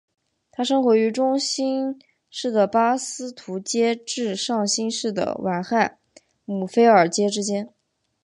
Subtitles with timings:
[0.51, 2.01] 它生活于中新
[2.31, 5.99] 世的巴斯图阶至上新世的晚亥
[6.43, 7.71] 姆菲尔阶之间。